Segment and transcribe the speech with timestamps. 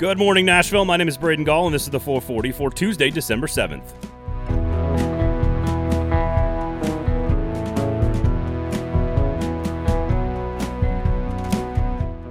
[0.00, 0.86] Good morning, Nashville.
[0.86, 3.92] My name is Braden Gall, and this is the 440 for Tuesday, December 7th.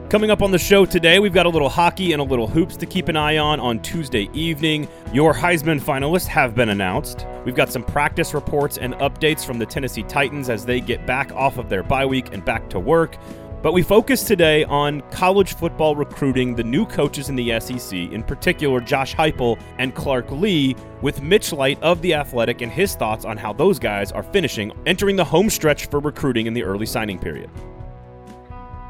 [0.09, 2.75] Coming up on the show today, we've got a little hockey and a little hoops
[2.75, 4.87] to keep an eye on on Tuesday evening.
[5.13, 7.27] Your Heisman finalists have been announced.
[7.45, 11.31] We've got some practice reports and updates from the Tennessee Titans as they get back
[11.33, 13.15] off of their bye week and back to work.
[13.61, 18.23] But we focus today on college football recruiting, the new coaches in the SEC, in
[18.23, 23.25] particular Josh Heupel and Clark Lea, with Mitch Light of The Athletic and his thoughts
[23.25, 26.85] on how those guys are finishing, entering the home stretch for recruiting in the early
[26.85, 27.49] signing period.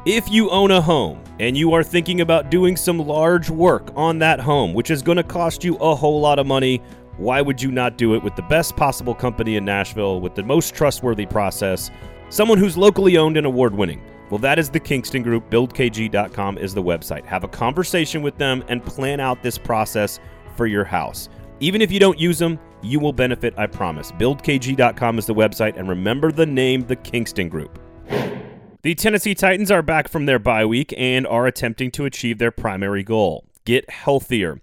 [0.06, 4.20] If you own a home and you are thinking about doing some large work on
[4.20, 6.80] that home, which is going to cost you a whole lot of money,
[7.16, 10.44] why would you not do it with the best possible company in Nashville with the
[10.44, 11.90] most trustworthy process?
[12.28, 14.00] Someone who's locally owned and award winning.
[14.30, 15.50] Well, that is the Kingston Group.
[15.50, 17.24] BuildKG.com is the website.
[17.24, 20.20] Have a conversation with them and plan out this process
[20.56, 21.28] for your house.
[21.58, 24.12] Even if you don't use them, you will benefit, I promise.
[24.12, 27.78] BuildKG.com is the website, and remember the name, the Kingston Group.
[28.82, 32.50] The Tennessee Titans are back from their bye week and are attempting to achieve their
[32.50, 34.60] primary goal get healthier.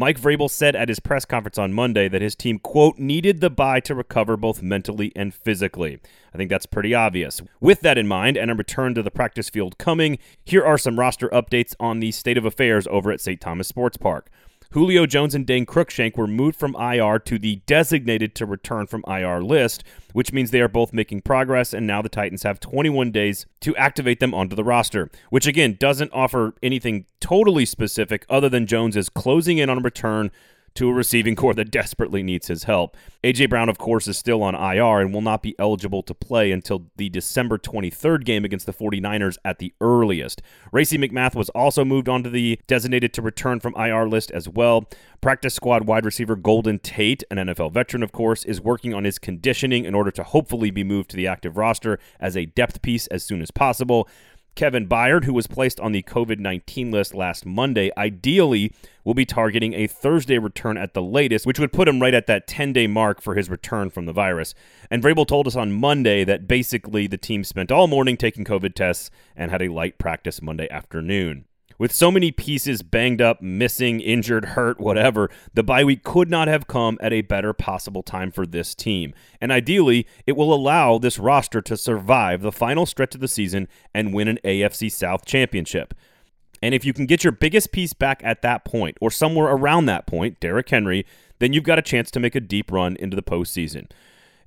[0.00, 3.50] Mike Vrabel said at his press conference on Monday that his team, quote, needed the
[3.50, 6.00] bye to recover both mentally and physically.
[6.32, 7.42] I think that's pretty obvious.
[7.60, 10.98] With that in mind, and a return to the practice field coming, here are some
[10.98, 13.42] roster updates on the state of affairs over at St.
[13.42, 14.30] Thomas Sports Park.
[14.72, 19.04] Julio Jones and Dane Cruikshank were moved from IR to the designated to return from
[19.08, 19.82] IR list,
[20.12, 23.74] which means they are both making progress, and now the Titans have 21 days to
[23.74, 28.96] activate them onto the roster, which again doesn't offer anything totally specific other than Jones
[28.96, 30.30] is closing in on a return
[30.74, 32.96] to a receiving corps that desperately needs his help.
[33.22, 33.46] A.J.
[33.46, 36.86] Brown, of course, is still on IR and will not be eligible to play until
[36.96, 40.40] the December 23rd game against the 49ers at the earliest.
[40.72, 44.88] Racey McMath was also moved onto the designated to return from IR list as well.
[45.20, 49.18] Practice squad wide receiver Golden Tate, an NFL veteran, of course, is working on his
[49.18, 53.06] conditioning in order to hopefully be moved to the active roster as a depth piece
[53.08, 54.08] as soon as possible.
[54.54, 58.72] Kevin Byard, who was placed on the COVID 19 list last Monday, ideally
[59.04, 62.26] will be targeting a Thursday return at the latest, which would put him right at
[62.26, 64.54] that 10 day mark for his return from the virus.
[64.90, 68.74] And Vrabel told us on Monday that basically the team spent all morning taking COVID
[68.74, 71.46] tests and had a light practice Monday afternoon.
[71.80, 76.46] With so many pieces banged up, missing, injured, hurt, whatever, the bye week could not
[76.46, 79.14] have come at a better possible time for this team.
[79.40, 83.66] And ideally, it will allow this roster to survive the final stretch of the season
[83.94, 85.94] and win an AFC South championship.
[86.60, 89.86] And if you can get your biggest piece back at that point, or somewhere around
[89.86, 91.06] that point, Derrick Henry,
[91.38, 93.90] then you've got a chance to make a deep run into the postseason.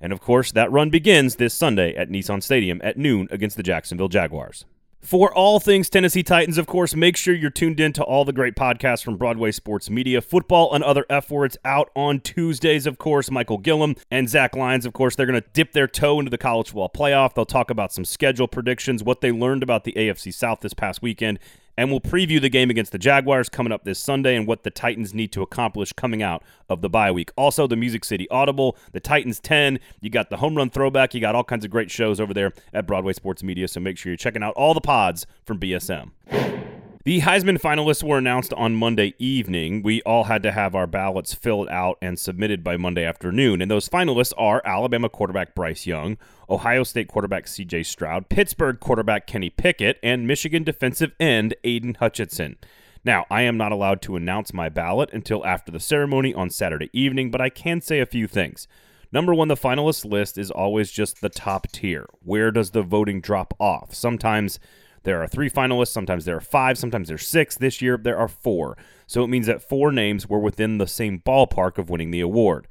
[0.00, 3.64] And of course, that run begins this Sunday at Nissan Stadium at noon against the
[3.64, 4.66] Jacksonville Jaguars.
[5.04, 8.32] For all things Tennessee Titans, of course, make sure you're tuned in to all the
[8.32, 10.22] great podcasts from Broadway Sports Media.
[10.22, 13.30] Football and other F words out on Tuesdays, of course.
[13.30, 16.38] Michael Gillum and Zach Lyons, of course, they're going to dip their toe into the
[16.38, 17.34] college football playoff.
[17.34, 21.02] They'll talk about some schedule predictions, what they learned about the AFC South this past
[21.02, 21.38] weekend,
[21.76, 24.70] and we'll preview the game against the Jaguars coming up this Sunday and what the
[24.70, 27.30] Titans need to accomplish coming out of the bye week.
[27.36, 31.20] Also, the Music City Audible, the Titans 10, you got the home run throwback, you
[31.20, 34.10] got all kinds of great shows over there at Broadway Sports Media, so make sure
[34.10, 36.63] you're checking out all the pods from BSM.
[37.04, 39.82] The Heisman finalists were announced on Monday evening.
[39.82, 43.60] We all had to have our ballots filled out and submitted by Monday afternoon.
[43.60, 46.16] And those finalists are Alabama quarterback Bryce Young,
[46.48, 52.56] Ohio State quarterback CJ Stroud, Pittsburgh quarterback Kenny Pickett, and Michigan defensive end Aidan Hutchinson.
[53.04, 56.88] Now, I am not allowed to announce my ballot until after the ceremony on Saturday
[56.94, 58.66] evening, but I can say a few things.
[59.12, 62.06] Number one, the finalist list is always just the top tier.
[62.22, 63.94] Where does the voting drop off?
[63.94, 64.58] Sometimes
[65.04, 67.56] there are three finalists, sometimes there are five, sometimes there's six.
[67.56, 68.76] This year there are four.
[69.06, 72.66] So it means that four names were within the same ballpark of winning the award.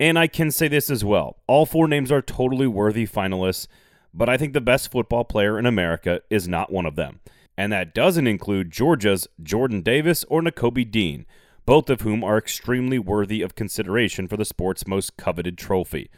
[0.00, 3.66] And I can say this as well all four names are totally worthy finalists,
[4.14, 7.20] but I think the best football player in America is not one of them.
[7.56, 11.26] And that doesn't include Georgia's Jordan Davis or Nakobe Dean,
[11.66, 16.08] both of whom are extremely worthy of consideration for the sport's most coveted trophy.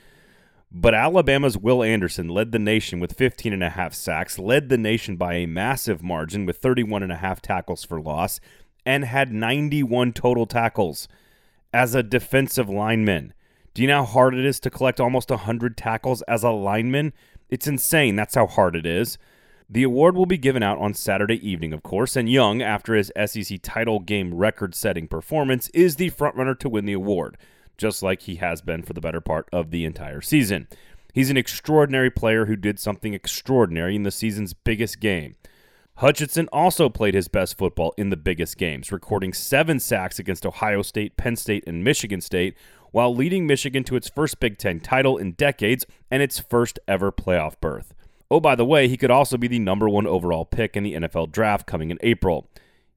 [0.73, 4.79] But Alabama's Will Anderson led the nation with 15 and a half sacks, led the
[4.79, 8.39] nation by a massive margin with 31 and a half tackles for loss,
[8.87, 11.09] and had 91 total tackles
[11.75, 13.35] as a defensive lineman.
[13.75, 17.13] Do you know how hard it is to collect almost 100 tackles as a lineman?
[17.49, 18.15] It's insane.
[18.15, 19.19] That's how hard it is.
[19.69, 23.13] The award will be given out on Saturday evening, of course, and Young, after his
[23.27, 27.37] SEC title game record setting performance, is the frontrunner to win the award
[27.81, 30.69] just like he has been for the better part of the entire season.
[31.13, 35.35] He's an extraordinary player who did something extraordinary in the season's biggest game.
[35.97, 40.83] Hutchinson also played his best football in the biggest games, recording seven sacks against Ohio
[40.83, 42.55] State, Penn State, and Michigan State,
[42.93, 47.11] while leading Michigan to its first Big Ten title in decades and its first ever
[47.11, 47.93] playoff berth.
[48.31, 50.95] Oh, by the way, he could also be the number one overall pick in the
[50.95, 52.49] NFL draft coming in April.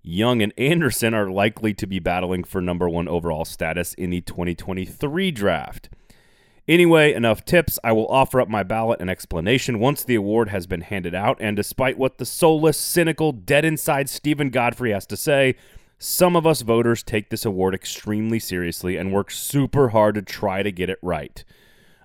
[0.05, 4.19] Young and Anderson are likely to be battling for number one overall status in the
[4.19, 5.89] 2023 draft.
[6.67, 7.79] Anyway, enough tips.
[7.85, 11.37] I will offer up my ballot and explanation once the award has been handed out.
[11.39, 15.55] And despite what the soulless, cynical, dead inside Steven Godfrey has to say,
[15.99, 20.63] some of us voters take this award extremely seriously and work super hard to try
[20.63, 21.45] to get it right.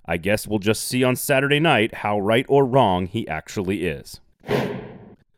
[0.06, 4.21] I guess we'll just see on Saturday night how right or wrong he actually is.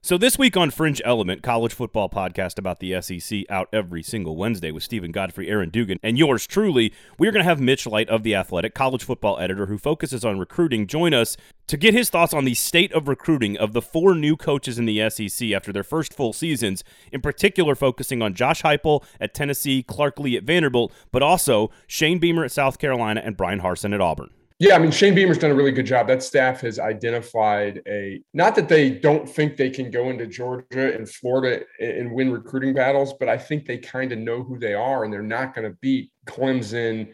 [0.03, 4.35] So, this week on Fringe Element, college football podcast about the SEC, out every single
[4.35, 8.09] Wednesday with Steven Godfrey, Aaron Dugan, and yours truly, we're going to have Mitch Light
[8.09, 11.37] of The Athletic, college football editor who focuses on recruiting, join us
[11.67, 14.87] to get his thoughts on the state of recruiting of the four new coaches in
[14.87, 16.83] the SEC after their first full seasons,
[17.13, 22.19] in particular focusing on Josh Heupel at Tennessee, Clark Lea at Vanderbilt, but also Shane
[22.19, 24.31] Beamer at South Carolina and Bryan Harsin at Auburn.
[24.61, 26.07] Yeah, I mean Shane Beamer's done a really good job.
[26.07, 30.95] That staff has identified a not that they don't think they can go into Georgia
[30.95, 34.75] and Florida and win recruiting battles, but I think they kind of know who they
[34.75, 37.11] are and they're not going to beat Clemson,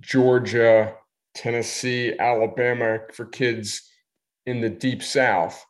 [0.00, 0.94] Georgia,
[1.34, 3.82] Tennessee, Alabama for kids
[4.46, 5.62] in the deep south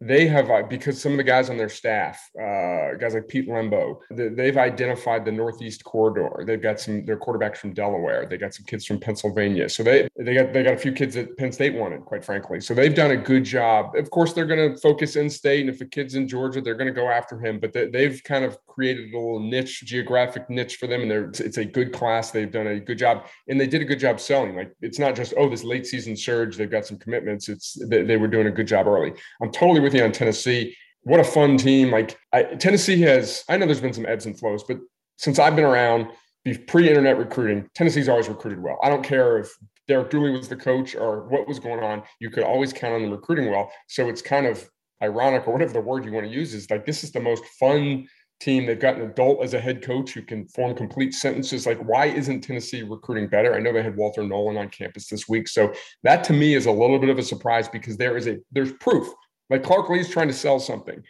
[0.00, 3.46] they have uh, because some of the guys on their staff, uh, guys like Pete
[3.48, 6.42] Lembo, they've identified the Northeast corridor.
[6.46, 8.26] They've got some their quarterbacks from Delaware.
[8.26, 9.68] They got some kids from Pennsylvania.
[9.68, 12.60] So they they got they got a few kids that Penn State wanted, quite frankly.
[12.60, 13.94] So they've done a good job.
[13.94, 16.74] Of course, they're going to focus in state, and if a kid's in Georgia, they're
[16.74, 17.60] going to go after him.
[17.60, 21.28] But they, have kind of created a little niche, geographic niche for them, and they're
[21.28, 22.30] it's a good class.
[22.30, 24.56] They've done a good job, and they did a good job selling.
[24.56, 26.56] Like it's not just oh this late season surge.
[26.56, 27.50] They've got some commitments.
[27.50, 29.12] It's they, they were doing a good job early.
[29.42, 30.76] I'm totally with you on Tennessee.
[31.02, 31.90] What a fun team!
[31.90, 34.78] Like I, Tennessee has, I know there's been some ebbs and flows, but
[35.16, 36.08] since I've been around,
[36.44, 38.78] the pre-internet recruiting, Tennessee's always recruited well.
[38.82, 39.50] I don't care if
[39.88, 42.02] Derek Dooley was the coach or what was going on.
[42.20, 43.70] You could always count on them recruiting well.
[43.88, 44.68] So it's kind of
[45.02, 47.44] ironic, or whatever the word you want to use is like this is the most
[47.58, 48.06] fun
[48.40, 48.66] team.
[48.66, 51.66] They've got an adult as a head coach who can form complete sentences.
[51.66, 53.54] Like, why isn't Tennessee recruiting better?
[53.54, 55.72] I know they had Walter Nolan on campus this week, so
[56.04, 58.72] that to me is a little bit of a surprise because there is a there's
[58.74, 59.08] proof
[59.50, 61.02] like Clark Lea's trying to sell something.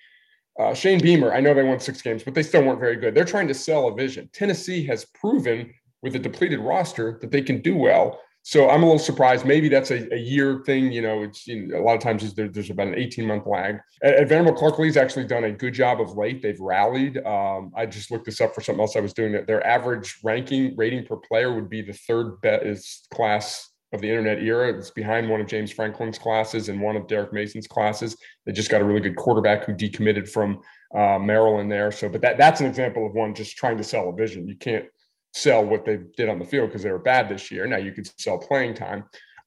[0.58, 3.14] Uh, Shane Beamer, I know they won six games, but they still weren't very good.
[3.14, 4.28] They're trying to sell a vision.
[4.32, 5.72] Tennessee has proven
[6.02, 8.20] with a depleted roster that they can do well.
[8.42, 9.44] So I'm a little surprised.
[9.44, 10.90] Maybe that's a, a year thing.
[10.92, 13.46] You know, it's you know, a lot of times there, there's about an 18 month
[13.46, 13.78] lag.
[14.02, 16.40] At, at Vanderbilt, Clark Lea's actually done a good job of late.
[16.40, 17.18] They've rallied.
[17.26, 19.44] Um, I just looked this up for something else I was doing.
[19.46, 24.42] Their average ranking rating per player would be the third best class of the internet
[24.42, 24.72] era.
[24.72, 28.16] It's behind one of James Franklin's classes and one of Derek Mason's classes.
[28.46, 30.60] They just got a really good quarterback who decommitted from
[30.94, 31.90] uh, Maryland there.
[31.90, 34.48] So, but that that's an example of one just trying to sell a vision.
[34.48, 34.86] You can't
[35.32, 37.66] sell what they did on the field because they were bad this year.
[37.66, 39.04] Now you could sell playing time.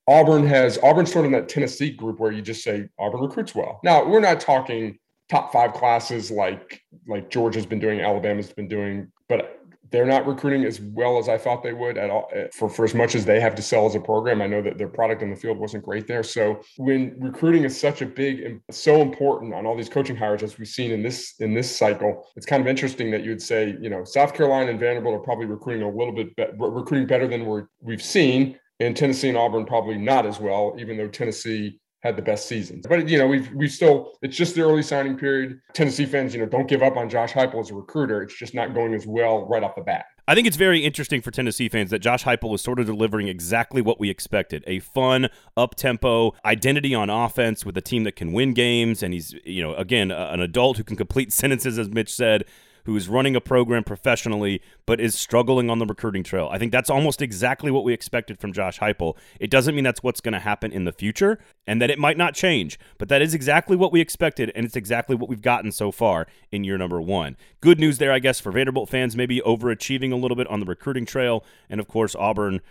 [0.08, 3.56] Auburn has Auburn sort of in that Tennessee group where you just say Auburn recruits
[3.56, 3.80] well.
[3.84, 5.00] Now we're not talking
[5.30, 9.63] top five classes like like Georgia's been doing, Alabama's been doing, but
[9.94, 12.84] they're not recruiting as well as I thought they would at all eh, for, for
[12.84, 14.42] as much as they have to sell as a program.
[14.42, 16.24] I know that their product in the field wasn't great there.
[16.24, 20.42] So when recruiting is such a big and so important on all these coaching hires
[20.42, 23.42] as we've seen in this in this cycle, it's kind of interesting that you would
[23.42, 27.06] say, you know, South Carolina and Vanderbilt are probably recruiting a little bit be- recruiting
[27.06, 28.58] better than we're, we've seen.
[28.80, 32.86] And Tennessee and Auburn probably not as well, even though Tennessee had the best seasons.
[32.88, 35.60] But you know, we've we still it's just the early signing period.
[35.74, 38.22] Tennessee fans, you know, don't give up on Josh Heupel as a recruiter.
[38.22, 40.06] It's just not going as well right off the bat.
[40.28, 43.28] I think it's very interesting for Tennessee fans that Josh Heupel is sort of delivering
[43.28, 48.34] exactly what we expected: a fun, up-tempo identity on offense with a team that can
[48.34, 52.14] win games, and he's, you know, again, an adult who can complete sentences, as Mitch
[52.14, 52.44] said,
[52.86, 56.50] who is running a program professionally but is struggling on the recruiting trail.
[56.52, 59.16] I think that's almost exactly what we expected from Josh Heupel.
[59.40, 62.18] It doesn't mean that's what's going to happen in the future and that it might
[62.18, 65.72] not change, but that is exactly what we expected and it's exactly what we've gotten
[65.72, 67.38] so far in year number 1.
[67.62, 70.66] Good news there I guess for Vanderbilt fans maybe overachieving a little bit on the
[70.66, 72.62] recruiting trail and of course Auburn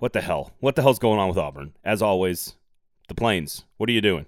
[0.00, 0.52] what the hell?
[0.60, 1.74] What the hell's going on with Auburn?
[1.84, 2.54] As always,
[3.08, 3.64] the Plains.
[3.76, 4.24] What are you doing?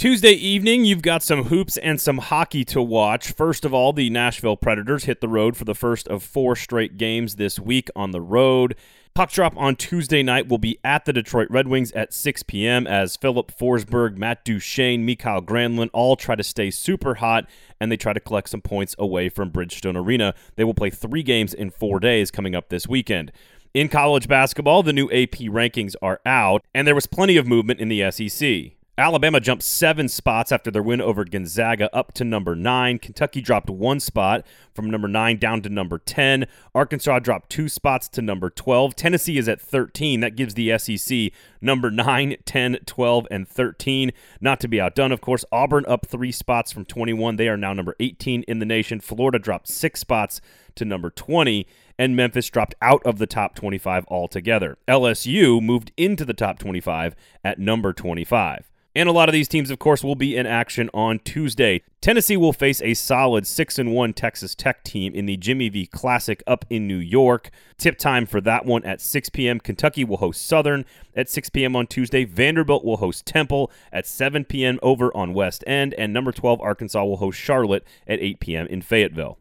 [0.00, 3.32] Tuesday evening, you've got some hoops and some hockey to watch.
[3.32, 6.96] First of all, the Nashville Predators hit the road for the first of four straight
[6.96, 8.76] games this week on the road.
[9.12, 12.86] Puck drop on Tuesday night will be at the Detroit Red Wings at 6 p.m.
[12.86, 17.44] as Filip Forsberg, Matt Duchene, Mikael Granlund all try to stay super hot
[17.78, 20.32] and they try to collect some points away from Bridgestone Arena.
[20.56, 23.32] They will play three games in four days coming up this weekend.
[23.74, 27.80] In college basketball, the new AP rankings are out, and there was plenty of movement
[27.80, 28.79] in the SEC.
[29.00, 32.98] Alabama jumped seven spots after their win over Gonzaga up to number nine.
[32.98, 36.46] Kentucky dropped one spot from number nine down to number 10.
[36.74, 38.94] Arkansas dropped two spots to number 12.
[38.94, 40.20] Tennessee is at 13.
[40.20, 44.12] That gives the SEC number 9, 10, 12, and 13.
[44.38, 45.46] Not to be outdone, of course.
[45.50, 47.36] Auburn up three spots from 21.
[47.36, 49.00] They are now number 18 in the nation.
[49.00, 50.42] Florida dropped six spots
[50.74, 51.66] to number 20
[51.98, 54.76] and Memphis dropped out of the top 25 altogether.
[54.86, 58.70] LSU moved into the top 25 at number 25.
[59.00, 61.80] And a lot of these teams, of course, will be in action on Tuesday.
[62.02, 65.86] Tennessee will face a solid 6 and 1 Texas Tech team in the Jimmy V
[65.86, 67.48] Classic up in New York.
[67.78, 69.58] Tip time for that one at 6 p.m.
[69.58, 70.84] Kentucky will host Southern
[71.16, 71.74] at 6 p.m.
[71.74, 72.26] on Tuesday.
[72.26, 74.78] Vanderbilt will host Temple at 7 p.m.
[74.82, 75.94] over on West End.
[75.94, 78.66] And number 12, Arkansas will host Charlotte at 8 p.m.
[78.66, 79.38] in Fayetteville.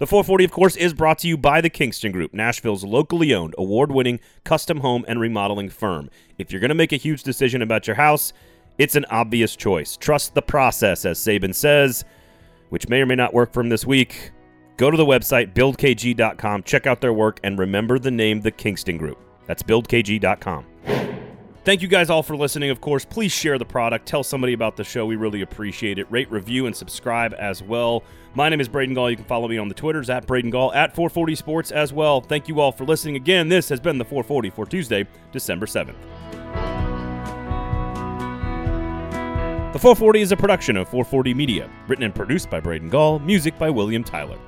[0.00, 3.54] The 440, of course, is brought to you by the Kingston Group, Nashville's locally owned,
[3.58, 6.08] award winning custom home and remodeling firm.
[6.38, 8.32] If you're going to make a huge decision about your house,
[8.78, 9.98] it's an obvious choice.
[9.98, 12.06] Trust the process, as Saban says,
[12.70, 14.30] which may or may not work for him this week.
[14.78, 18.96] Go to the website, buildkg.com, check out their work, and remember the name The Kingston
[18.96, 19.18] Group.
[19.46, 21.09] That's buildkg.com.
[21.62, 22.70] Thank you guys all for listening.
[22.70, 24.06] Of course, please share the product.
[24.06, 25.04] Tell somebody about the show.
[25.04, 26.10] We really appreciate it.
[26.10, 28.02] Rate, review, and subscribe as well.
[28.34, 29.10] My name is Braden Gall.
[29.10, 32.22] You can follow me on the Twitters at Braden Gall at 440 Sports as well.
[32.22, 33.16] Thank you all for listening.
[33.16, 35.96] Again, this has been the 440 for Tuesday, December 7th.
[39.72, 43.58] The 440 is a production of 440 Media, written and produced by Braden Gall, music
[43.58, 44.38] by William Tyler.